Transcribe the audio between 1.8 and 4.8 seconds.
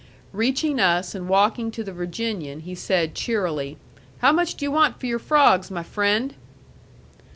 the Virginian, he said cheerily, "How much do you